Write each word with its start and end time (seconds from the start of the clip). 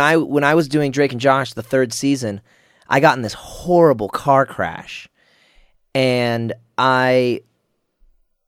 when 0.00 0.06
I 0.06 0.16
when 0.16 0.44
I 0.44 0.54
was 0.54 0.66
doing 0.66 0.92
Drake 0.92 1.12
and 1.12 1.20
Josh 1.20 1.52
the 1.52 1.62
third 1.62 1.92
season, 1.92 2.40
I 2.88 3.00
got 3.00 3.16
in 3.16 3.22
this 3.22 3.34
horrible 3.34 4.08
car 4.08 4.46
crash, 4.46 5.08
and 5.94 6.54
I 6.78 7.42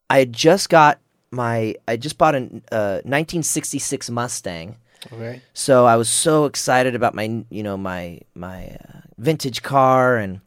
I 0.09 0.21
had 0.21 0.33
just 0.33 0.71
got 0.71 0.99
my 1.31 1.75
I 1.87 1.97
just 1.97 2.17
bought 2.17 2.35
a 2.35 2.39
uh, 2.73 3.05
1966 3.05 4.09
Mustang. 4.11 4.77
Okay. 5.13 5.43
So 5.53 5.85
I 5.85 5.97
was 5.97 6.09
so 6.09 6.47
excited 6.47 6.95
about 6.95 7.15
my 7.15 7.45
you 7.51 7.63
know 7.63 7.77
my 7.77 8.21
my 8.35 8.69
uh, 8.69 9.01
vintage 9.19 9.63
car 9.63 10.17
and 10.17 10.41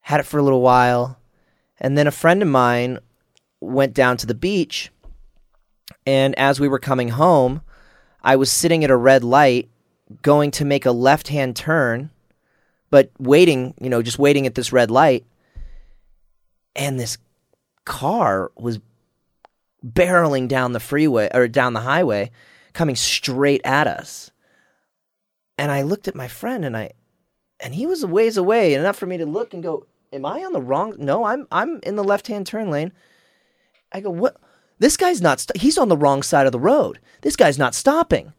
had 0.00 0.20
it 0.20 0.26
for 0.26 0.38
a 0.38 0.42
little 0.42 0.62
while, 0.62 1.18
and 1.80 1.98
then 1.98 2.06
a 2.06 2.10
friend 2.10 2.40
of 2.40 2.48
mine 2.48 2.98
went 3.60 3.92
down 3.92 4.16
to 4.16 4.26
the 4.26 4.34
beach, 4.34 4.90
and 6.06 6.34
as 6.38 6.58
we 6.58 6.66
were 6.66 6.78
coming 6.78 7.10
home, 7.10 7.60
I 8.22 8.36
was 8.36 8.50
sitting 8.50 8.84
at 8.84 8.90
a 8.90 8.96
red 8.96 9.22
light, 9.22 9.68
going 10.22 10.50
to 10.52 10.64
make 10.64 10.86
a 10.86 10.92
left 10.92 11.28
hand 11.28 11.56
turn, 11.56 12.10
but 12.90 13.10
waiting 13.18 13.74
you 13.80 13.88
know 13.88 14.02
just 14.02 14.18
waiting 14.18 14.46
at 14.46 14.54
this 14.54 14.72
red 14.72 14.90
light, 14.90 15.24
and 16.76 16.98
this 16.98 17.18
car 17.84 18.50
was 18.56 18.80
barreling 19.84 20.46
down 20.48 20.72
the 20.72 20.80
freeway 20.80 21.28
or 21.34 21.48
down 21.48 21.72
the 21.72 21.80
highway 21.80 22.30
coming 22.72 22.96
straight 22.96 23.60
at 23.64 23.86
us. 23.86 24.30
And 25.58 25.70
i 25.70 25.82
looked 25.82 26.08
at 26.08 26.14
my 26.14 26.28
friend 26.28 26.64
and 26.64 26.76
i 26.76 26.92
and 27.60 27.74
he 27.74 27.86
was 27.86 28.02
a 28.02 28.06
ways 28.06 28.36
away 28.36 28.74
enough 28.74 28.96
for 28.96 29.06
me 29.06 29.16
to 29.18 29.26
look 29.26 29.54
and 29.54 29.62
go 29.62 29.86
am 30.12 30.24
i 30.24 30.42
on 30.44 30.52
the 30.52 30.60
wrong 30.60 30.94
no 30.98 31.24
i'm 31.24 31.46
i'm 31.52 31.80
in 31.82 31.96
the 31.96 32.04
left 32.04 32.26
hand 32.28 32.46
turn 32.46 32.70
lane. 32.70 32.92
I 33.92 34.00
go 34.00 34.10
what? 34.10 34.36
This 34.78 34.96
guy's 34.96 35.20
not 35.20 35.40
st- 35.40 35.60
he's 35.60 35.78
on 35.78 35.88
the 35.88 35.96
wrong 35.96 36.22
side 36.22 36.46
of 36.46 36.52
the 36.52 36.58
road. 36.58 36.98
This 37.20 37.36
guy's 37.36 37.58
not 37.58 37.74
stopping 37.74 38.32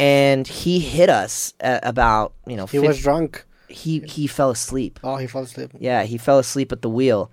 and 0.00 0.46
he 0.46 0.78
hit 0.78 1.10
us 1.10 1.54
at 1.60 1.86
about 1.86 2.32
you 2.46 2.56
know 2.56 2.66
He 2.66 2.78
50 2.78 2.86
was 2.88 3.00
drunk. 3.00 3.44
he 3.68 4.00
he 4.00 4.26
fell 4.26 4.50
asleep 4.50 5.00
Oh, 5.02 5.16
he 5.16 5.26
fell 5.26 5.42
asleep. 5.42 5.70
yeah, 5.78 6.02
he 6.04 6.18
fell 6.18 6.38
asleep 6.38 6.72
at 6.72 6.82
the 6.82 6.88
wheel 6.90 7.30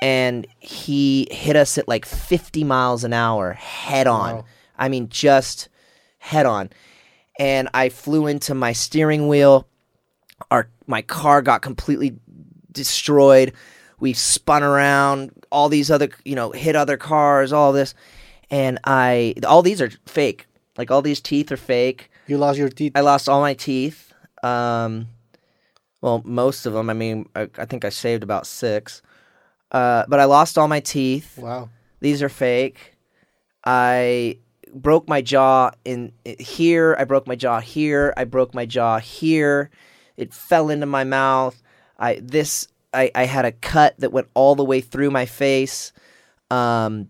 and 0.00 0.46
he 0.58 1.26
hit 1.30 1.56
us 1.56 1.76
at 1.78 1.88
like 1.88 2.04
50 2.06 2.62
miles 2.64 3.02
an 3.04 3.12
hour 3.12 3.52
head 3.54 4.06
on. 4.06 4.36
Wow. 4.36 4.44
I 4.78 4.88
mean, 4.88 5.08
just 5.08 5.68
head 6.18 6.46
on. 6.46 6.70
And 7.40 7.68
I 7.74 7.88
flew 7.88 8.26
into 8.28 8.54
my 8.54 8.72
steering 8.72 9.26
wheel. 9.28 9.66
Our 10.52 10.68
my 10.86 11.02
car 11.02 11.42
got 11.42 11.62
completely 11.62 12.16
destroyed. 12.70 13.52
We 14.00 14.12
spun 14.12 14.62
around, 14.62 15.32
all 15.50 15.68
these 15.68 15.90
other, 15.90 16.08
you 16.24 16.36
know, 16.36 16.52
hit 16.52 16.76
other 16.76 16.96
cars, 16.96 17.52
all 17.52 17.72
this. 17.72 17.94
And 18.50 18.78
I 18.84 19.34
all 19.46 19.62
these 19.62 19.82
are 19.82 19.90
fake. 20.06 20.46
Like 20.78 20.90
all 20.92 21.02
these 21.02 21.20
teeth 21.20 21.50
are 21.50 21.56
fake. 21.56 22.10
You 22.28 22.38
lost 22.38 22.58
your 22.58 22.68
teeth. 22.68 22.92
I 22.94 23.00
lost 23.00 23.28
all 23.28 23.40
my 23.40 23.54
teeth. 23.54 24.14
Um, 24.42 25.08
well, 26.00 26.22
most 26.24 26.64
of 26.64 26.72
them. 26.72 26.88
I 26.88 26.94
mean, 26.94 27.28
I, 27.34 27.48
I 27.58 27.64
think 27.64 27.84
I 27.84 27.88
saved 27.88 28.22
about 28.22 28.46
six. 28.46 29.02
Uh, 29.72 30.04
but 30.08 30.20
I 30.20 30.24
lost 30.24 30.56
all 30.56 30.68
my 30.68 30.80
teeth. 30.80 31.36
Wow. 31.36 31.68
These 32.00 32.22
are 32.22 32.28
fake. 32.28 32.96
I 33.64 34.38
broke 34.72 35.08
my 35.08 35.20
jaw 35.20 35.72
in 35.84 36.12
here. 36.38 36.96
I 36.98 37.04
broke 37.04 37.26
my 37.26 37.34
jaw 37.34 37.60
here. 37.60 38.14
I 38.16 38.24
broke 38.24 38.54
my 38.54 38.64
jaw 38.64 38.98
here. 38.98 39.70
It 40.16 40.32
fell 40.32 40.70
into 40.70 40.86
my 40.86 41.04
mouth. 41.04 41.60
I 41.98 42.20
this 42.22 42.68
I, 42.94 43.10
I 43.14 43.24
had 43.24 43.44
a 43.44 43.52
cut 43.52 43.98
that 43.98 44.12
went 44.12 44.28
all 44.34 44.54
the 44.54 44.64
way 44.64 44.80
through 44.80 45.10
my 45.10 45.26
face. 45.26 45.92
Um, 46.50 47.08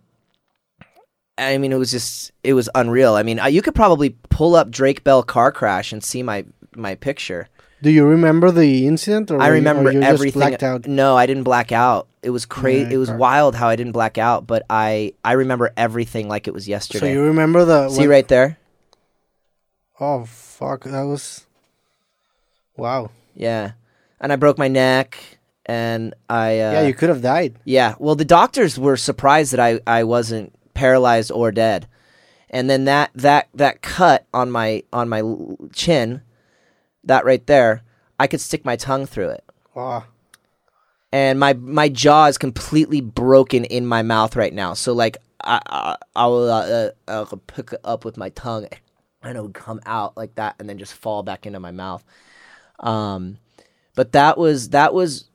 I 1.38 1.56
mean, 1.58 1.72
it 1.72 1.76
was 1.78 1.90
just 1.90 2.32
it 2.42 2.54
was 2.54 2.68
unreal. 2.74 3.14
I 3.14 3.22
mean, 3.22 3.38
uh, 3.38 3.46
you 3.46 3.62
could 3.62 3.74
probably 3.74 4.10
pull 4.30 4.54
up 4.56 4.70
Drake 4.70 5.04
Bell 5.04 5.22
car 5.22 5.52
crash 5.52 5.92
and 5.92 6.02
see 6.02 6.22
my 6.22 6.44
my 6.74 6.94
picture. 6.96 7.48
Do 7.80 7.90
you 7.90 8.04
remember 8.04 8.50
the 8.50 8.86
incident? 8.88 9.30
Or 9.30 9.34
I 9.34 9.36
were 9.36 9.44
you- 9.44 9.50
or 9.50 9.54
remember 9.54 9.92
you 9.92 10.02
everything. 10.02 10.40
blacked 10.40 10.62
out. 10.64 10.86
No, 10.88 11.16
I 11.16 11.26
didn't 11.26 11.44
black 11.44 11.70
out. 11.70 12.08
It 12.22 12.30
was 12.30 12.44
crazy. 12.44 12.88
Yeah, 12.90 12.94
it 12.94 12.98
was 12.98 13.08
car- 13.10 13.18
wild 13.18 13.54
how 13.54 13.68
I 13.68 13.76
didn't 13.76 13.92
black 13.92 14.18
out, 14.18 14.46
but 14.48 14.64
I 14.68 15.12
I 15.24 15.32
remember 15.32 15.70
everything 15.76 16.28
like 16.28 16.48
it 16.48 16.54
was 16.54 16.66
yesterday. 16.66 16.98
So 17.06 17.06
you 17.12 17.22
remember 17.22 17.64
the? 17.64 17.88
See 17.88 18.06
right 18.08 18.26
there? 18.26 18.58
Oh 20.00 20.24
fuck! 20.24 20.84
That 20.84 21.02
was. 21.02 21.46
Wow. 22.76 23.10
Yeah, 23.34 23.72
and 24.20 24.32
I 24.32 24.36
broke 24.36 24.58
my 24.58 24.68
neck, 24.68 25.18
and 25.66 26.14
I 26.28 26.60
uh, 26.60 26.72
yeah, 26.72 26.82
you 26.86 26.94
could 26.94 27.08
have 27.08 27.22
died. 27.22 27.54
Yeah, 27.64 27.94
well, 27.98 28.14
the 28.16 28.24
doctors 28.24 28.78
were 28.78 28.96
surprised 28.96 29.52
that 29.52 29.60
I, 29.60 29.80
I 29.86 30.04
wasn't 30.04 30.52
paralyzed 30.78 31.32
or 31.32 31.50
dead, 31.50 31.88
and 32.50 32.70
then 32.70 32.84
that 32.84 33.10
that 33.14 33.48
that 33.54 33.82
cut 33.82 34.26
on 34.32 34.50
my 34.50 34.82
on 34.92 35.08
my 35.08 35.22
chin, 35.72 36.22
that 37.04 37.24
right 37.24 37.44
there, 37.46 37.82
I 38.20 38.26
could 38.28 38.40
stick 38.40 38.64
my 38.64 38.76
tongue 38.76 39.06
through 39.06 39.30
it, 39.30 39.44
Wow. 39.74 40.04
and 41.12 41.38
my 41.40 41.54
my 41.54 41.88
jaw 41.88 42.26
is 42.26 42.38
completely 42.38 43.00
broken 43.00 43.64
in 43.64 43.86
my 43.86 44.02
mouth 44.02 44.36
right 44.36 44.54
now. 44.54 44.74
So 44.74 44.92
like 44.92 45.16
I 45.42 45.60
I, 45.66 45.96
I 46.14 46.26
will 46.26 46.50
uh, 46.50 46.66
uh, 46.66 46.90
I'll 47.08 47.26
pick 47.46 47.72
it 47.72 47.80
up 47.84 48.04
with 48.04 48.16
my 48.16 48.28
tongue, 48.30 48.66
and 49.22 49.36
it 49.36 49.42
would 49.42 49.54
come 49.54 49.80
out 49.86 50.16
like 50.16 50.34
that, 50.36 50.56
and 50.58 50.68
then 50.68 50.78
just 50.78 50.94
fall 50.94 51.22
back 51.22 51.46
into 51.46 51.60
my 51.60 51.72
mouth. 51.72 52.04
Um, 52.80 53.38
but 53.96 54.12
that 54.12 54.38
was 54.38 54.70
that 54.70 54.94
was 54.94 55.28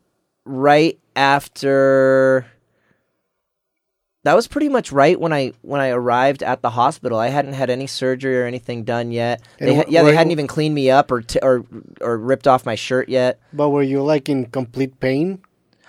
right 0.45 0.99
after 1.15 2.45
that 4.23 4.35
was 4.35 4.47
pretty 4.47 4.69
much 4.69 4.91
right 4.91 5.19
when 5.19 5.33
I 5.33 5.51
when 5.61 5.81
I 5.81 5.89
arrived 5.89 6.43
at 6.43 6.61
the 6.61 6.69
hospital. 6.69 7.17
I 7.19 7.27
hadn't 7.27 7.53
had 7.53 7.69
any 7.69 7.87
surgery 7.87 8.39
or 8.41 8.45
anything 8.45 8.83
done 8.83 9.11
yet. 9.11 9.41
They, 9.59 9.75
wh- 9.75 9.89
yeah, 9.89 10.03
they 10.03 10.15
hadn't 10.15 10.31
even 10.31 10.47
cleaned 10.47 10.73
me 10.75 10.89
up 10.89 11.11
or 11.11 11.21
t- 11.21 11.39
or 11.41 11.65
or 12.01 12.17
ripped 12.17 12.47
off 12.47 12.65
my 12.65 12.75
shirt 12.75 13.09
yet. 13.09 13.39
But 13.51 13.69
were 13.69 13.83
you 13.83 14.01
like 14.01 14.29
in 14.29 14.45
complete 14.47 14.99
pain? 14.99 15.39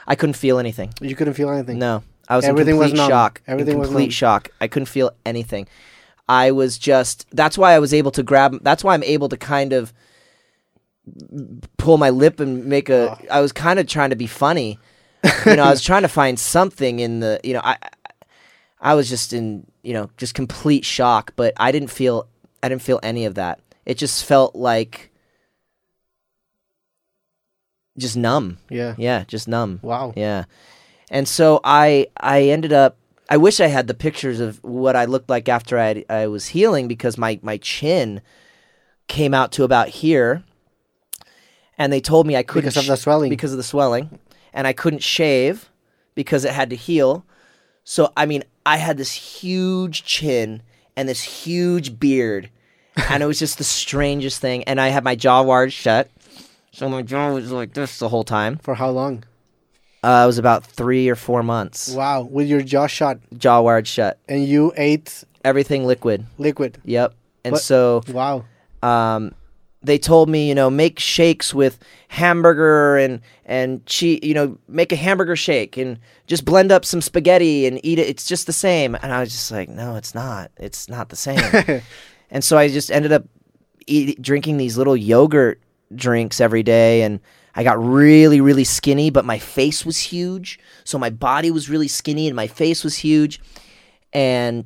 I 0.07 0.15
couldn't 0.17 0.35
feel 0.35 0.59
anything. 0.59 0.93
You 1.01 1.15
couldn't 1.17 1.35
feel 1.35 1.49
anything. 1.51 1.79
No, 1.79 2.03
I 2.29 2.37
was 2.37 2.45
Everything 2.45 2.75
in 2.75 2.79
was 2.79 2.89
complete 2.89 3.03
numb. 3.03 3.11
shock. 3.11 3.41
Everything 3.47 3.75
in 3.75 3.79
was 3.81 3.89
complete 3.89 4.05
numb. 4.07 4.11
shock. 4.11 4.49
I 4.61 4.69
couldn't 4.69 4.87
feel 4.87 5.13
anything. 5.25 5.67
I 6.29 6.51
was 6.51 6.77
just. 6.79 7.27
That's 7.31 7.57
why 7.57 7.73
I 7.73 7.79
was 7.79 7.95
able 7.95 8.11
to 8.13 8.23
grab. 8.23 8.59
That's 8.63 8.83
why 8.83 8.95
I'm 8.95 9.03
able 9.05 9.29
to 9.29 9.37
kind 9.37 9.73
of 9.73 9.93
pull 11.79 11.99
my 11.99 12.11
lip 12.11 12.41
and 12.41 12.65
make 12.67 12.89
a. 12.89 13.13
Oh. 13.13 13.19
I 13.31 13.41
was 13.41 13.53
kind 13.53 13.79
of 13.79 13.87
trying 13.87 14.11
to 14.11 14.17
be 14.17 14.27
funny. 14.27 14.79
you 15.47 15.57
know, 15.57 15.63
I 15.65 15.71
was 15.71 15.83
trying 15.83 16.03
to 16.03 16.09
find 16.09 16.39
something 16.39 16.99
in 17.01 17.21
the. 17.21 17.41
You 17.45 17.55
know, 17.55 17.61
I. 17.63 17.77
I- 18.81 18.95
was 18.95 19.09
just 19.09 19.33
in. 19.33 19.67
You 19.83 19.93
know, 19.93 20.11
just 20.17 20.35
complete 20.35 20.85
shock. 20.85 21.33
But 21.37 21.53
I 21.59 21.73
didn't 21.73 21.91
feel. 21.91 22.27
I 22.63 22.69
didn't 22.69 22.83
feel 22.83 23.01
any 23.03 23.25
of 23.27 23.35
that. 23.35 23.61
It 23.87 23.99
just 23.99 24.25
felt 24.25 24.55
like. 24.55 25.11
Just 27.97 28.17
numb. 28.17 28.59
Yeah. 28.69 28.95
Yeah, 28.99 29.25
just 29.25 29.47
numb. 29.47 29.79
Wow. 29.83 30.13
Yeah. 30.17 30.45
And 31.11 31.29
so 31.29 31.61
I 31.63 32.09
I 32.17 32.45
ended 32.45 32.73
up 32.73 32.97
I 33.31 33.37
wish 33.37 33.61
I 33.61 33.69
had 33.69 33.87
the 33.87 33.95
pictures 33.95 34.41
of 34.41 34.63
what 34.65 34.97
I 34.97 35.05
looked 35.05 35.31
like 35.31 35.49
after 35.49 35.79
I 35.79 36.05
I 36.11 36.27
was 36.27 36.47
healing 36.49 36.89
because 36.89 37.17
my 37.17 37.39
my 37.43 37.57
chin 37.59 38.21
came 39.07 39.33
out 39.35 39.53
to 39.53 39.65
about 39.65 39.89
here 39.89 40.43
and 41.79 41.93
they 41.93 42.01
told 42.01 42.27
me 42.27 42.35
I 42.37 42.43
couldn't 42.43 42.71
Because 42.71 42.77
of 42.79 42.87
the 42.87 42.97
swelling. 42.97 43.29
because 43.31 43.53
of 43.53 43.59
the 43.59 43.63
swelling 43.63 44.19
and 44.53 44.67
I 44.67 44.73
couldn't 44.73 45.03
shave 45.03 45.71
because 46.17 46.45
it 46.45 46.53
had 46.53 46.71
to 46.71 46.77
heal. 46.77 47.25
So 47.85 48.13
I 48.17 48.27
mean, 48.27 48.43
I 48.67 48.77
had 48.79 48.97
this 48.97 49.13
huge 49.13 50.05
chin 50.05 50.63
and 50.97 51.09
this 51.09 51.23
huge 51.23 51.99
beard 51.99 52.51
and 53.11 53.23
it 53.23 53.27
was 53.27 53.39
just 53.39 53.59
the 53.59 53.65
strangest 53.65 54.41
thing 54.41 54.65
and 54.65 54.81
I 54.81 54.89
had 54.89 55.05
my 55.05 55.15
jaw 55.17 55.43
wired 55.43 55.73
shut. 55.73 56.11
So 56.73 56.89
my 56.89 57.03
jaw 57.03 57.33
was 57.33 57.51
like 57.53 57.75
this 57.75 57.99
the 57.99 58.09
whole 58.09 58.25
time. 58.25 58.57
For 58.59 58.75
how 58.75 58.91
long? 58.91 59.25
Uh, 60.03 60.23
it 60.25 60.27
was 60.27 60.39
about 60.39 60.65
three 60.67 61.09
or 61.09 61.15
four 61.17 61.43
months. 61.43 61.91
Wow. 61.95 62.23
With 62.23 62.47
your 62.49 62.63
jaw 62.63 62.87
shut 62.87 63.19
Jaw 63.39 63.61
wired 63.61 63.87
shut. 63.87 64.19
and 64.29 64.45
you 64.47 64.73
ate 64.77 65.25
Everything 65.45 65.85
liquid. 65.87 66.25
liquid. 66.39 66.79
Yep. 66.85 67.15
And 67.45 67.59
so 67.59 68.03
Wow. 68.09 68.45
um, 68.83 69.35
they 69.85 69.99
told 69.99 70.29
me, 70.29 70.49
you 70.49 70.55
know, 70.55 70.71
make 70.71 70.99
shakes 70.99 71.53
with 71.55 71.79
hamburger 72.09 72.97
and 72.97 73.21
and 73.45 73.85
cheese. 73.87 74.21
You 74.23 74.35
know, 74.35 74.59
make 74.67 74.93
a 74.93 74.97
hamburger 74.97 75.37
shake 75.37 75.77
and 75.77 75.99
just 76.27 76.45
blend 76.45 76.73
up 76.73 76.85
some 76.85 77.01
spaghetti 77.01 77.67
and 77.67 77.79
eat 77.85 77.99
it. 77.99 78.09
It's 78.09 78.27
just 78.27 78.47
the 78.47 78.53
same. 78.53 78.95
And 78.97 79.13
I 79.13 79.21
was 79.21 79.31
just 79.31 79.51
like, 79.53 79.69
no, 79.69 79.97
it's 79.97 80.15
not. 80.15 80.51
It's 80.57 80.89
not 80.89 81.11
the 81.11 81.17
same. 81.17 81.83
and 82.31 82.43
so 82.43 82.57
I 82.57 82.69
just 82.69 82.91
ended 82.91 83.13
up 83.13 83.25
eat, 83.87 84.21
drinking 84.21 84.57
these 84.57 84.79
little 84.79 84.97
yogurt 84.97 85.61
drinks 85.95 86.41
every 86.41 86.63
day 86.63 87.03
and. 87.03 87.21
I 87.57 87.63
got 87.63 87.81
really, 87.81 88.41
really 88.41 88.65
skinny, 88.65 89.11
but 89.11 89.25
my 89.25 89.39
face 89.39 89.87
was 89.87 89.97
huge. 90.01 90.59
So 90.83 90.99
my 90.99 91.09
body 91.09 91.53
was 91.53 91.71
really 91.71 91.87
skinny 91.87 92.27
and 92.27 92.35
my 92.35 92.49
face 92.49 92.83
was 92.83 92.97
huge. 92.97 93.41
And 94.13 94.65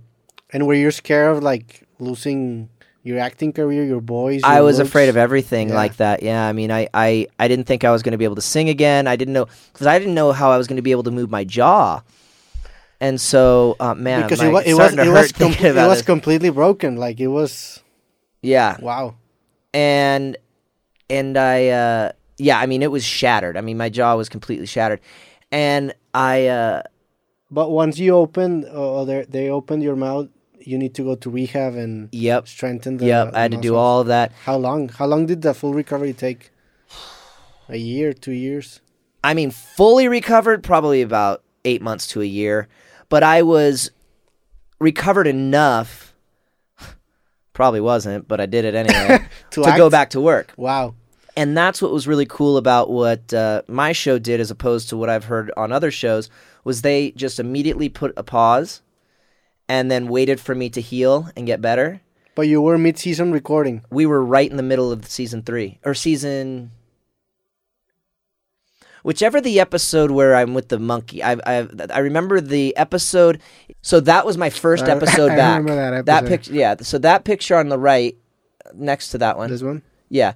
And 0.54 0.66
were 0.66 0.72
you 0.72 0.90
scared 0.90 1.36
of 1.36 1.42
like 1.42 1.86
losing 1.98 2.70
your 3.08 3.18
acting 3.18 3.52
career, 3.52 3.82
your 3.84 4.00
voice? 4.00 4.42
I 4.44 4.60
was 4.60 4.78
looks? 4.78 4.88
afraid 4.90 5.08
of 5.08 5.16
everything 5.16 5.70
Yeah. 5.70 5.74
like 5.82 5.96
that. 5.96 6.22
Yeah, 6.22 6.46
I 6.46 6.52
mean, 6.52 6.70
I, 6.70 6.88
I, 6.92 7.26
I 7.38 7.48
didn't 7.48 7.64
think 7.66 7.82
I 7.84 7.90
was 7.90 8.02
going 8.02 8.12
to 8.12 8.18
be 8.18 8.24
able 8.24 8.36
to 8.36 8.42
sing 8.54 8.68
again. 8.68 9.06
I 9.06 9.16
didn't 9.16 9.34
know 9.34 9.46
because 9.72 9.86
I 9.86 9.98
didn't 9.98 10.14
know 10.14 10.32
how 10.32 10.50
I 10.50 10.58
was 10.58 10.66
going 10.68 10.76
to 10.76 10.82
be 10.82 10.92
able 10.92 11.04
to 11.04 11.10
move 11.10 11.30
my 11.30 11.44
jaw. 11.44 12.02
And 13.00 13.20
so, 13.20 13.76
uh, 13.80 13.94
man, 13.94 14.22
because 14.22 14.40
my, 14.40 14.48
it 14.48 14.52
was 14.52 14.66
it 14.66 14.74
was 14.74 14.92
it 14.94 15.10
was, 15.10 15.32
com- 15.32 15.52
it 15.66 15.74
was 15.74 16.02
completely 16.02 16.50
broken. 16.50 16.96
Like 16.96 17.18
it 17.20 17.28
was 17.28 17.82
yeah, 18.42 18.76
wow. 18.80 19.14
and 19.72 20.36
and 21.08 21.36
I 21.38 21.68
uh, 21.68 22.12
yeah, 22.38 22.58
I 22.58 22.66
mean 22.66 22.82
it 22.82 22.90
was 22.90 23.04
shattered. 23.04 23.56
I 23.56 23.60
mean 23.62 23.76
my 23.78 23.88
jaw 23.88 24.16
was 24.16 24.28
completely 24.28 24.66
shattered, 24.66 25.00
and 25.52 25.94
I 26.12 26.46
uh, 26.48 26.82
But 27.50 27.70
once 27.70 27.98
you 27.98 28.14
opened, 28.16 28.64
or 28.66 29.06
they 29.06 29.24
they 29.28 29.48
opened 29.48 29.82
your 29.84 29.96
mouth, 29.96 30.28
you 30.60 30.78
need 30.78 30.94
to 30.94 31.02
go 31.02 31.14
to 31.16 31.30
rehab 31.30 31.74
and 31.74 32.08
yep 32.12 32.48
strengthen 32.48 32.96
the. 32.98 33.06
yep 33.06 33.34
I 33.34 33.42
had 33.42 33.52
to 33.52 33.56
do 33.56 33.76
all 33.76 34.00
of 34.00 34.06
that. 34.08 34.32
How 34.44 34.56
long? 34.56 34.88
How 34.88 35.06
long 35.06 35.26
did 35.26 35.42
the 35.42 35.54
full 35.54 35.74
recovery 35.74 36.12
take? 36.12 36.50
A 37.68 37.76
year, 37.76 38.12
two 38.12 38.32
years. 38.32 38.80
I 39.22 39.34
mean, 39.34 39.50
fully 39.50 40.08
recovered, 40.08 40.62
probably 40.62 41.02
about 41.02 41.42
eight 41.64 41.82
months 41.82 42.06
to 42.08 42.22
a 42.22 42.24
year. 42.24 42.68
But 43.08 43.22
I 43.22 43.42
was 43.42 43.90
recovered 44.80 45.26
enough. 45.26 46.14
Probably 47.52 47.80
wasn't, 47.80 48.28
but 48.28 48.40
I 48.40 48.46
did 48.46 48.64
it 48.64 48.74
anyway 48.74 49.26
To 49.50 49.62
to 49.62 49.74
go 49.76 49.90
back 49.90 50.10
to 50.10 50.20
work. 50.20 50.52
Wow. 50.56 50.94
And 51.36 51.56
that's 51.56 51.82
what 51.82 51.92
was 51.92 52.08
really 52.08 52.26
cool 52.26 52.56
about 52.56 52.90
what 52.90 53.32
uh, 53.34 53.62
my 53.68 53.92
show 53.92 54.18
did, 54.18 54.40
as 54.40 54.50
opposed 54.50 54.88
to 54.88 54.96
what 54.96 55.08
I've 55.08 55.24
heard 55.24 55.52
on 55.56 55.72
other 55.72 55.90
shows, 55.90 56.30
was 56.64 56.82
they 56.82 57.12
just 57.12 57.38
immediately 57.38 57.88
put 57.88 58.12
a 58.16 58.22
pause, 58.22 58.82
and 59.68 59.90
then 59.90 60.08
waited 60.08 60.40
for 60.40 60.54
me 60.54 60.70
to 60.70 60.80
heal 60.80 61.28
and 61.36 61.46
get 61.46 61.60
better. 61.60 62.00
But 62.34 62.48
you 62.48 62.62
were 62.62 62.78
mid-season 62.78 63.32
recording. 63.32 63.82
we 63.90 64.06
were 64.06 64.24
right 64.24 64.50
in 64.50 64.56
the 64.56 64.62
middle 64.62 64.92
of 64.92 65.06
season 65.06 65.42
three 65.42 65.78
or 65.84 65.92
season 65.94 66.70
whichever 69.02 69.40
the 69.40 69.60
episode 69.60 70.10
where 70.10 70.34
i'm 70.34 70.54
with 70.54 70.68
the 70.68 70.78
monkey 70.78 71.22
i 71.22 71.32
i, 71.46 71.66
I 71.90 71.98
remember 72.00 72.40
the 72.40 72.76
episode 72.76 73.40
so 73.82 74.00
that 74.00 74.26
was 74.26 74.36
my 74.36 74.50
first 74.50 74.84
I- 74.84 74.90
episode 74.96 75.30
I 75.32 75.36
back 75.36 75.58
remember 75.58 75.90
that 75.92 76.06
that 76.06 76.26
picture 76.26 76.52
yeah 76.52 76.74
so 76.80 76.98
that 76.98 77.24
picture 77.24 77.56
on 77.56 77.68
the 77.68 77.78
right 77.78 78.16
uh, 78.66 78.70
next 78.74 79.10
to 79.10 79.18
that 79.18 79.36
one 79.38 79.50
This 79.50 79.62
one. 79.62 79.82
yeah 80.08 80.32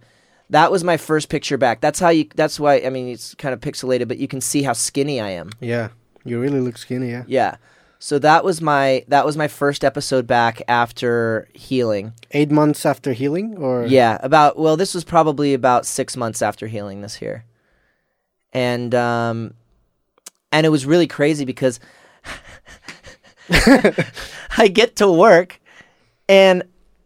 that 0.50 0.70
was 0.70 0.84
my 0.84 0.96
first 0.96 1.29
picture 1.29 1.58
back 1.58 1.81
that's 1.81 1.99
how 1.99 2.11
you 2.11 2.29
that's 2.34 2.58
why 2.61 2.81
i 2.84 2.88
mean 2.90 3.08
it's 3.08 3.34
kind 3.34 3.52
of 3.52 3.61
pixelated 3.61 4.06
but 4.08 4.19
you 4.19 4.29
can 4.29 4.40
see 4.40 4.62
how 4.62 4.73
skinny 4.73 5.20
i 5.20 5.31
am 5.31 5.50
Yeah. 5.61 5.88
You 6.25 6.40
really 6.40 6.61
look 6.61 6.79
skinny. 6.79 7.11
Yeah. 7.11 7.25
yeah 7.26 7.56
so 8.02 8.19
that 8.19 8.44
was 8.44 8.60
my 8.60 9.04
that 9.06 9.25
was 9.25 9.37
my 9.37 9.46
first 9.46 9.84
episode 9.84 10.26
back 10.26 10.60
after 10.66 11.46
healing. 11.54 12.14
Eight 12.32 12.50
months 12.50 12.84
after 12.84 13.12
healing, 13.12 13.56
or? 13.58 13.87
Yeah, 13.87 14.19
about 14.25 14.58
well, 14.58 14.76
this 14.76 14.93
was 14.93 15.04
probably 15.04 15.54
about 15.54 15.87
six 15.87 16.16
months 16.16 16.43
after 16.43 16.66
healing 16.66 17.02
this 17.02 17.22
year, 17.22 17.44
and 18.52 18.93
um, 18.93 19.54
and 20.50 20.66
it 20.66 20.70
was 20.70 20.84
really 20.84 21.06
crazy 21.06 21.44
because 21.44 21.78
I 24.58 24.66
get 24.66 24.96
to 24.96 25.08
work, 25.08 25.60
and 26.28 26.64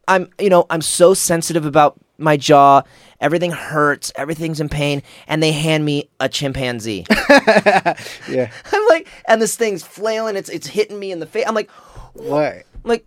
I'm 0.08 0.30
you 0.40 0.48
know 0.48 0.64
I'm 0.70 0.80
so 0.80 1.12
sensitive 1.12 1.66
about 1.66 2.00
my 2.18 2.36
jaw. 2.36 2.82
Everything 3.20 3.50
hurts. 3.50 4.12
Everything's 4.16 4.60
in 4.60 4.68
pain, 4.68 5.02
and 5.26 5.42
they 5.42 5.52
hand 5.52 5.84
me 5.84 6.08
a 6.20 6.28
chimpanzee. 6.28 7.06
yeah. 7.10 8.50
I'm 8.72 8.86
like, 8.88 9.08
and 9.26 9.40
this 9.40 9.56
thing's 9.56 9.82
flailing. 9.82 10.36
It's 10.36 10.48
it's 10.48 10.66
hitting 10.66 10.98
me 10.98 11.12
in 11.12 11.20
the 11.20 11.26
face. 11.26 11.44
I'm 11.46 11.54
like, 11.54 11.70
What? 12.12 12.54
I'm 12.56 12.64
like 12.84 13.06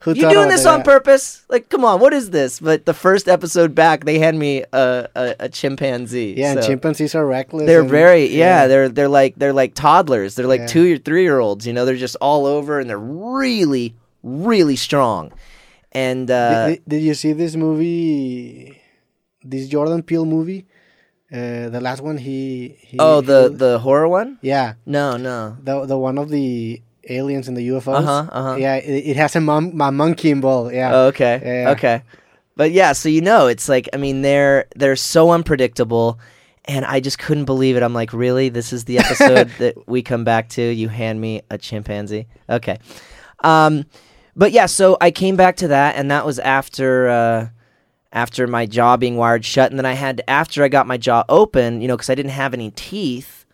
Who 0.00 0.12
you 0.12 0.28
doing 0.28 0.48
this 0.48 0.64
that? 0.64 0.74
on 0.74 0.82
purpose? 0.82 1.44
Like, 1.48 1.68
come 1.70 1.84
on, 1.84 2.00
what 2.00 2.12
is 2.12 2.30
this? 2.30 2.60
But 2.60 2.84
the 2.84 2.92
first 2.94 3.28
episode 3.28 3.74
back, 3.74 4.04
they 4.04 4.18
hand 4.18 4.38
me 4.38 4.64
a 4.72 5.08
a, 5.16 5.34
a 5.40 5.48
chimpanzee. 5.48 6.34
Yeah, 6.36 6.52
and 6.52 6.62
so 6.62 6.68
chimpanzees 6.68 7.14
are 7.14 7.26
reckless. 7.26 7.66
They're 7.66 7.80
and- 7.80 7.90
very 7.90 8.26
yeah, 8.26 8.66
They're 8.66 8.88
they're 8.90 9.08
like 9.08 9.36
they're 9.36 9.54
like 9.54 9.74
toddlers. 9.74 10.34
They're 10.34 10.46
like 10.46 10.60
Yeah. 10.60 10.66
two 10.66 10.94
or 10.94 10.98
three 10.98 11.22
year 11.22 11.38
olds. 11.38 11.66
You 11.66 11.72
know, 11.72 11.84
they're 11.86 11.96
just 11.96 12.16
all 12.20 12.44
over, 12.46 12.78
and 12.78 12.88
they're 12.90 12.98
really 12.98 13.94
really 14.22 14.76
strong. 14.76 15.32
And 15.92 16.30
uh, 16.30 16.68
did, 16.68 16.82
did- 16.88 17.02
you 17.02 17.14
see 17.14 17.32
this 17.32 17.56
movie? 17.56 18.80
This 19.42 19.68
Jordan 19.68 20.02
Peele 20.02 20.24
movie, 20.24 20.66
uh, 21.32 21.68
the 21.68 21.80
last 21.80 22.00
one 22.02 22.18
he. 22.18 22.76
he 22.80 22.98
oh, 22.98 23.20
the 23.20 23.48
he- 23.50 23.54
the 23.56 23.78
horror 23.78 24.08
one? 24.08 24.38
yeah, 24.42 24.74
No, 24.84 25.16
no. 25.16 25.56
the 25.62 25.86
the 25.86 25.96
one 25.96 26.18
of 26.18 26.28
the 26.30 26.82
aliens 27.08 27.46
and 27.46 27.56
the 27.56 27.68
UFOs. 27.68 27.98
Uh-huh, 28.02 28.26
uh-huh. 28.32 28.56
Yeah, 28.56 28.74
it, 28.76 29.10
it 29.10 29.16
has 29.16 29.36
a, 29.36 29.40
mon- 29.40 29.80
a 29.80 29.92
monkey 29.92 30.30
involved. 30.30 30.74
Yeah. 30.74 30.90
Oh, 30.92 31.06
okay. 31.06 31.40
Yeah. 31.44 31.70
Okay. 31.70 32.02
But 32.56 32.72
yeah, 32.72 32.92
so 32.92 33.08
you 33.08 33.20
know, 33.20 33.46
it's 33.46 33.68
like 33.68 33.88
I 33.92 33.98
mean, 33.98 34.22
they're 34.22 34.66
they're 34.74 34.96
so 34.96 35.30
unpredictable, 35.30 36.18
and 36.64 36.84
I 36.84 36.98
just 36.98 37.18
couldn't 37.20 37.44
believe 37.44 37.76
it. 37.76 37.82
I'm 37.84 37.94
like, 37.94 38.12
really? 38.12 38.48
This 38.48 38.72
is 38.72 38.84
the 38.84 38.98
episode 39.04 39.50
that 39.58 39.86
we 39.86 40.02
come 40.02 40.24
back 40.24 40.48
to? 40.50 40.62
You 40.62 40.88
hand 40.88 41.20
me 41.20 41.42
a 41.50 41.58
chimpanzee? 41.58 42.26
Okay. 42.50 42.78
Um, 43.44 43.84
but 44.36 44.52
yeah, 44.52 44.66
so 44.66 44.96
I 45.00 45.10
came 45.10 45.34
back 45.36 45.56
to 45.56 45.68
that, 45.68 45.96
and 45.96 46.10
that 46.10 46.26
was 46.26 46.38
after 46.38 47.08
uh, 47.08 47.48
after 48.12 48.46
my 48.46 48.66
jaw 48.66 48.96
being 48.96 49.16
wired 49.16 49.44
shut, 49.44 49.70
and 49.70 49.78
then 49.78 49.86
I 49.86 49.94
had 49.94 50.22
after 50.28 50.62
I 50.62 50.68
got 50.68 50.86
my 50.86 50.96
jaw 50.98 51.24
open, 51.28 51.80
you 51.80 51.88
know, 51.88 51.96
because 51.96 52.10
I 52.10 52.14
didn't 52.14 52.32
have 52.32 52.54
any 52.54 52.70
teeth 52.72 53.46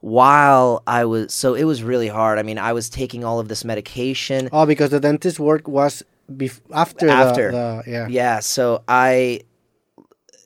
while 0.00 0.82
I 0.86 1.04
was 1.04 1.32
so 1.32 1.54
it 1.54 1.64
was 1.64 1.82
really 1.82 2.08
hard. 2.08 2.38
I 2.38 2.42
mean, 2.42 2.58
I 2.58 2.72
was 2.72 2.88
taking 2.88 3.24
all 3.24 3.38
of 3.38 3.48
this 3.48 3.64
medication. 3.64 4.48
Oh, 4.52 4.66
because 4.66 4.90
the 4.90 5.00
dentist 5.00 5.38
work 5.38 5.68
was 5.68 6.02
bef- 6.30 6.60
after. 6.72 7.08
After. 7.08 7.50
The, 7.50 7.82
the, 7.84 7.90
yeah. 7.90 8.06
Yeah, 8.08 8.40
so 8.40 8.82
I 8.88 9.40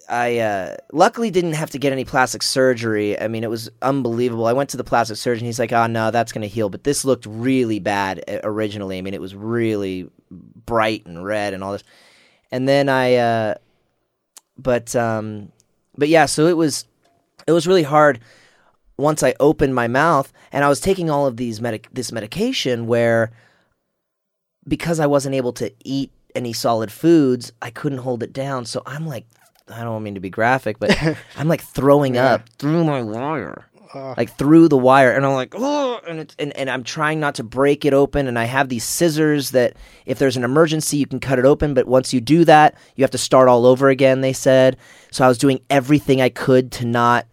I 0.08 0.38
uh, 0.38 0.76
luckily 0.92 1.30
didn't 1.30 1.52
have 1.52 1.70
to 1.70 1.78
get 1.78 1.92
any 1.92 2.04
plastic 2.04 2.42
surgery. 2.42 3.20
I 3.20 3.28
mean, 3.28 3.44
it 3.44 3.50
was 3.50 3.68
unbelievable. 3.82 4.46
I 4.46 4.52
went 4.52 4.70
to 4.70 4.76
the 4.76 4.84
plastic 4.84 5.18
surgeon. 5.18 5.46
He's 5.46 5.58
like, 5.58 5.72
"Oh 5.72 5.86
no, 5.86 6.10
that's 6.10 6.32
going 6.32 6.42
to 6.42 6.48
heal." 6.48 6.70
But 6.70 6.84
this 6.84 7.04
looked 7.04 7.26
really 7.26 7.78
bad 7.78 8.24
uh, 8.28 8.40
originally. 8.42 8.98
I 8.98 9.02
mean, 9.02 9.14
it 9.14 9.20
was 9.20 9.34
really 9.34 10.10
bright 10.30 11.06
and 11.06 11.24
red 11.24 11.54
and 11.54 11.62
all 11.62 11.72
this. 11.72 11.84
And 12.50 12.66
then 12.66 12.88
I, 12.88 13.16
uh, 13.16 13.54
but 14.56 14.96
um, 14.96 15.52
but 15.96 16.08
yeah, 16.08 16.26
so 16.26 16.46
it 16.46 16.56
was 16.56 16.86
it 17.46 17.52
was 17.52 17.66
really 17.66 17.82
hard 17.82 18.20
once 18.96 19.22
I 19.22 19.34
opened 19.38 19.74
my 19.74 19.88
mouth 19.88 20.32
and 20.52 20.64
I 20.64 20.68
was 20.68 20.80
taking 20.80 21.10
all 21.10 21.26
of 21.26 21.36
these 21.36 21.60
medic 21.60 21.88
this 21.92 22.12
medication 22.12 22.86
where 22.86 23.30
because 24.66 25.00
I 25.00 25.06
wasn't 25.06 25.34
able 25.34 25.52
to 25.54 25.72
eat 25.84 26.12
any 26.34 26.52
solid 26.52 26.92
foods, 26.92 27.52
I 27.62 27.70
couldn't 27.70 27.98
hold 27.98 28.22
it 28.22 28.32
down. 28.32 28.66
So 28.66 28.82
I'm 28.86 29.06
like, 29.06 29.26
I 29.70 29.82
don't 29.84 30.02
mean 30.02 30.14
to 30.14 30.20
be 30.20 30.30
graphic, 30.30 30.78
but 30.78 30.96
I'm 31.36 31.48
like 31.48 31.62
throwing 31.62 32.14
Yeah. 32.14 32.34
up 32.34 32.48
through 32.58 32.84
my 32.84 33.02
wire, 33.02 33.66
like 33.94 34.30
through 34.36 34.68
the 34.68 34.76
wire, 34.78 35.12
and 35.12 35.24
I'm 35.26 35.32
like, 35.34 35.54
oh, 35.56 36.00
and, 36.08 36.20
it's, 36.20 36.34
and 36.38 36.54
and 36.56 36.68
I'm 36.70 36.84
trying 36.84 37.20
not 37.20 37.34
to 37.36 37.42
break 37.42 37.84
it 37.84 37.92
open, 37.94 38.26
and 38.28 38.38
I 38.38 38.44
have 38.44 38.68
these 38.68 38.84
scissors 38.84 39.50
that 39.52 39.74
if 40.06 40.18
there's 40.18 40.36
an 40.36 40.44
emergency, 40.44 40.96
you 40.98 41.06
can 41.06 41.20
cut 41.20 41.38
it 41.38 41.44
open, 41.44 41.74
but 41.74 41.86
once 41.86 42.12
you 42.14 42.20
do 42.20 42.44
that, 42.44 42.76
you 42.96 43.02
have 43.04 43.10
to 43.12 43.18
start 43.18 43.48
all 43.48 43.66
over 43.66 43.88
again. 43.88 44.20
They 44.20 44.32
said, 44.32 44.76
so 45.10 45.24
I 45.24 45.28
was 45.28 45.38
doing 45.38 45.60
everything 45.70 46.20
I 46.20 46.28
could 46.28 46.70
to 46.72 46.86
not, 46.86 47.26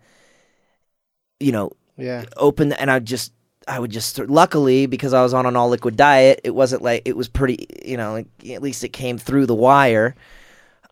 you 1.39 1.51
know, 1.51 1.71
yeah. 1.97 2.25
open 2.37 2.73
and 2.73 2.89
I 2.91 2.99
just 2.99 3.31
I 3.67 3.79
would 3.79 3.91
just 3.91 4.19
luckily 4.19 4.85
because 4.85 5.13
I 5.13 5.23
was 5.23 5.33
on 5.33 5.45
an 5.45 5.55
all 5.55 5.69
liquid 5.69 5.95
diet 5.95 6.41
it 6.43 6.51
wasn't 6.53 6.81
like 6.81 7.01
it 7.05 7.15
was 7.17 7.27
pretty 7.27 7.65
you 7.85 7.97
know 7.97 8.11
like 8.13 8.27
at 8.51 8.61
least 8.61 8.83
it 8.83 8.89
came 8.89 9.17
through 9.17 9.45
the 9.45 9.55
wire 9.55 10.13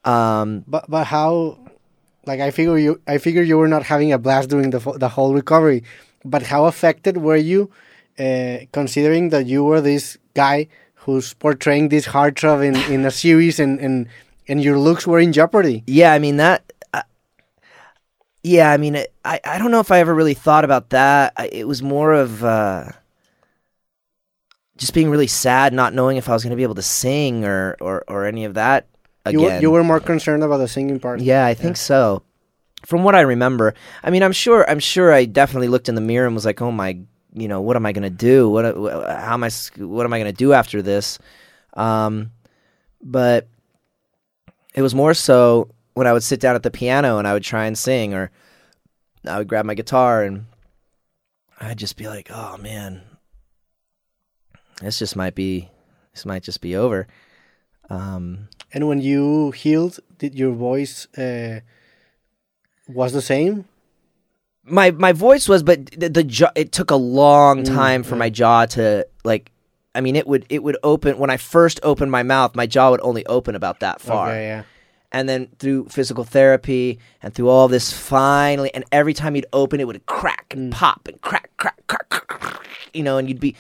um 0.05 0.63
But 0.67 0.89
but 0.89 1.05
how? 1.07 1.57
Like 2.25 2.39
I 2.39 2.51
figure 2.51 2.77
you, 2.77 3.01
I 3.07 3.17
figure 3.17 3.41
you 3.43 3.57
were 3.57 3.67
not 3.67 3.83
having 3.83 4.13
a 4.13 4.17
blast 4.17 4.49
during 4.49 4.69
the 4.69 4.79
the 4.97 5.09
whole 5.09 5.33
recovery. 5.33 5.83
But 6.23 6.43
how 6.43 6.65
affected 6.65 7.17
were 7.17 7.35
you, 7.35 7.69
uh, 8.17 8.59
considering 8.71 9.29
that 9.29 9.45
you 9.45 9.63
were 9.63 9.81
this 9.81 10.17
guy 10.33 10.67
who's 11.03 11.33
portraying 11.33 11.89
this 11.89 12.05
hard 12.05 12.35
heartthrob 12.35 12.63
in, 12.63 12.75
in 12.93 13.05
a 13.05 13.11
series, 13.11 13.59
and, 13.59 13.79
and 13.79 14.07
and 14.47 14.63
your 14.63 14.77
looks 14.79 15.05
were 15.05 15.19
in 15.19 15.33
jeopardy? 15.33 15.83
yeah 15.85 16.13
I 16.13 16.19
mean 16.19 16.37
that 16.37 16.63
uh, 16.93 17.03
yeah 18.43 18.71
I 18.71 18.77
mean 18.77 18.95
it, 18.95 19.13
I 19.25 19.39
I 19.43 19.57
don't 19.59 19.71
know 19.71 19.81
if 19.81 19.91
I 19.91 19.99
ever 19.99 20.13
really 20.13 20.33
thought 20.33 20.63
about 20.63 20.89
that 20.91 21.33
I, 21.35 21.47
it 21.51 21.67
was 21.67 21.81
more 21.81 22.13
of 22.13 22.43
uh 22.43 22.91
just 24.77 24.93
being 24.93 25.09
really 25.09 25.27
sad 25.27 25.73
not 25.73 25.93
knowing 25.93 26.17
if 26.17 26.29
I 26.29 26.33
was 26.33 26.43
going 26.43 26.51
to 26.51 26.57
be 26.57 26.63
able 26.63 26.75
to 26.75 26.81
sing 26.81 27.43
or 27.45 27.75
or 27.79 28.03
or 28.07 28.25
any 28.25 28.45
of 28.45 28.53
that 28.55 28.87
again 29.25 29.39
You 29.39 29.45
were, 29.45 29.59
you 29.61 29.71
were 29.71 29.83
more 29.83 29.99
concerned 29.99 30.43
about 30.43 30.57
the 30.57 30.67
singing 30.67 30.99
part. 30.99 31.21
Yeah, 31.21 31.45
I 31.45 31.53
think 31.53 31.77
so. 31.77 32.23
From 32.85 33.03
what 33.03 33.15
I 33.15 33.21
remember, 33.21 33.73
I 34.03 34.09
mean, 34.09 34.23
I'm 34.23 34.33
sure. 34.33 34.69
I'm 34.69 34.79
sure 34.79 35.13
I 35.13 35.25
definitely 35.25 35.69
looked 35.69 35.87
in 35.87 35.95
the 35.95 36.01
mirror 36.01 36.25
and 36.25 36.35
was 36.35 36.45
like, 36.45 36.61
"Oh 36.61 36.71
my, 36.71 36.97
you 37.33 37.47
know, 37.47 37.61
what 37.61 37.77
am 37.77 37.85
I 37.85 37.93
gonna 37.93 38.09
do? 38.09 38.49
What, 38.49 38.65
how 38.65 39.33
am 39.33 39.43
I? 39.43 39.49
What 39.77 40.05
am 40.05 40.13
I 40.13 40.17
gonna 40.17 40.33
do 40.33 40.51
after 40.51 40.81
this?" 40.81 41.17
Um, 41.75 42.31
but 43.01 43.47
it 44.75 44.81
was 44.81 44.93
more 44.93 45.13
so 45.13 45.69
when 45.93 46.07
I 46.07 46.13
would 46.13 46.23
sit 46.23 46.41
down 46.41 46.55
at 46.55 46.63
the 46.63 46.71
piano 46.71 47.19
and 47.19 47.27
I 47.27 47.33
would 47.33 47.43
try 47.43 47.65
and 47.65 47.77
sing, 47.77 48.13
or 48.13 48.31
I 49.25 49.37
would 49.37 49.47
grab 49.47 49.65
my 49.65 49.75
guitar 49.75 50.23
and 50.23 50.45
I'd 51.61 51.77
just 51.77 51.95
be 51.95 52.07
like, 52.09 52.29
"Oh 52.31 52.57
man, 52.57 53.01
this 54.81 54.99
just 54.99 55.15
might 55.15 55.35
be, 55.35 55.69
this 56.13 56.25
might 56.25 56.43
just 56.43 56.59
be 56.59 56.75
over." 56.75 57.07
Um, 57.89 58.49
And 58.73 58.87
when 58.87 58.99
you 59.01 59.51
healed, 59.51 59.99
did 60.17 60.33
your 60.35 60.51
voice 60.51 61.07
uh, 61.17 61.59
was 62.87 63.13
the 63.13 63.21
same? 63.21 63.65
my 64.65 64.91
my 64.91 65.11
voice 65.11 65.49
was 65.49 65.61
but 65.61 65.87
the, 65.91 66.07
the 66.07 66.23
jaw 66.23 66.49
it 66.55 66.71
took 66.71 66.89
a 66.89 66.95
long 66.95 67.63
Mm, 67.63 67.75
time 67.75 68.01
for 68.01 68.15
yeah. 68.15 68.19
my 68.19 68.29
jaw 68.29 68.65
to 68.65 69.05
like 69.25 69.51
i 69.93 69.99
mean 69.99 70.15
it 70.15 70.25
would 70.25 70.45
it 70.47 70.63
would 70.63 70.77
open 70.83 71.17
when 71.17 71.29
i 71.29 71.35
first 71.35 71.81
opened 71.83 72.09
my 72.11 72.23
mouth 72.23 72.55
my 72.55 72.65
jaw 72.65 72.89
would 72.91 73.01
only 73.03 73.25
open 73.25 73.55
about 73.55 73.81
that 73.81 73.99
far 73.99 74.29
Okay, 74.29 74.45
yeah. 74.47 74.63
and 75.11 75.27
then 75.27 75.49
through 75.59 75.89
physical 75.89 76.23
therapy 76.23 76.97
and 77.21 77.33
through 77.33 77.49
all 77.49 77.67
this 77.67 77.91
finally 77.91 78.73
and 78.73 78.85
every 78.93 79.13
time 79.13 79.35
you'd 79.35 79.47
open 79.51 79.81
it 79.81 79.85
would 79.85 80.05
crack 80.05 80.45
and 80.55 80.71
pop 80.71 81.09
and 81.09 81.19
crack 81.19 81.49
crack 81.57 81.85
crack, 81.87 82.07
crack, 82.07 82.27
crack 82.29 82.65
you 82.93 83.03
know 83.03 83.17
and 83.17 83.27
you'd 83.27 83.41
be 83.41 83.53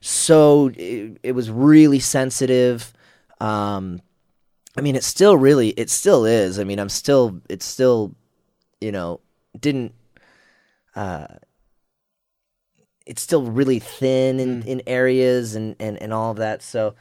so 0.00 0.72
it, 0.76 1.18
it 1.22 1.32
was 1.36 1.52
really 1.52 2.00
sensitive 2.00 2.92
um 3.40 4.00
i 4.76 4.80
mean 4.80 4.96
it 4.96 5.04
still 5.04 5.36
really 5.36 5.70
it 5.70 5.90
still 5.90 6.24
is 6.24 6.58
i 6.58 6.64
mean 6.64 6.78
i'm 6.78 6.88
still 6.88 7.40
it's 7.48 7.66
still 7.66 8.14
you 8.80 8.92
know 8.92 9.20
didn't 9.58 9.92
uh 10.96 11.26
it's 13.06 13.22
still 13.22 13.42
really 13.50 13.78
thin 13.78 14.40
in, 14.40 14.62
in 14.62 14.82
areas 14.86 15.54
and, 15.54 15.76
and, 15.80 16.00
and 16.00 16.12
all 16.12 16.30
of 16.30 16.38
that. 16.38 16.62
So 16.62 16.94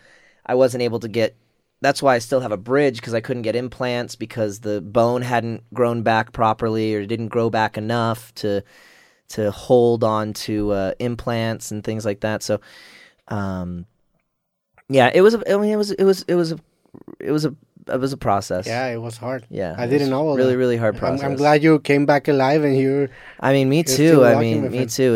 I 0.45 0.55
wasn't 0.55 0.83
able 0.83 0.99
to 0.99 1.07
get. 1.07 1.35
That's 1.81 2.01
why 2.03 2.15
I 2.15 2.19
still 2.19 2.41
have 2.41 2.51
a 2.51 2.57
bridge 2.57 2.97
because 2.97 3.13
I 3.13 3.21
couldn't 3.21 3.41
get 3.41 3.55
implants 3.55 4.15
because 4.15 4.59
the 4.59 4.81
bone 4.81 5.23
hadn't 5.23 5.63
grown 5.73 6.03
back 6.03 6.31
properly 6.31 6.93
or 6.93 7.05
didn't 7.05 7.29
grow 7.29 7.49
back 7.49 7.77
enough 7.77 8.33
to 8.35 8.63
to 9.29 9.51
hold 9.51 10.03
on 10.03 10.33
to 10.33 10.71
uh, 10.71 10.91
implants 10.99 11.71
and 11.71 11.83
things 11.83 12.05
like 12.05 12.19
that. 12.19 12.43
So, 12.43 12.59
um, 13.29 13.85
yeah, 14.89 15.09
it 15.13 15.21
was. 15.21 15.35
I 15.35 15.57
mean, 15.57 15.71
it 15.71 15.77
was. 15.77 15.91
It 15.91 16.03
was. 16.03 16.21
It 16.23 16.35
was 16.35 16.51
a. 16.51 16.59
It 17.19 17.31
was 17.31 17.45
a. 17.45 17.55
It 17.91 17.99
was 17.99 18.13
a 18.13 18.17
process. 18.17 18.67
Yeah, 18.67 18.93
it 18.93 19.01
was 19.01 19.17
hard. 19.17 19.41
Yeah, 19.49 19.73
I 19.75 19.87
didn't 19.87 20.11
know 20.11 20.21
all 20.27 20.37
Really, 20.37 20.51
that. 20.53 20.57
really 20.63 20.77
hard 20.77 20.93
I'm, 20.95 20.99
process. 20.99 21.25
I'm 21.25 21.35
glad 21.35 21.63
you 21.63 21.79
came 21.79 22.05
back 22.05 22.27
alive 22.27 22.63
and 22.63 22.77
you're 22.77 23.09
I 23.39 23.53
mean, 23.53 23.69
me 23.69 23.81
too. 23.81 24.23
I 24.23 24.39
mean, 24.39 24.61
me 24.61 24.69
friend. 24.69 24.89
too. 24.99 25.09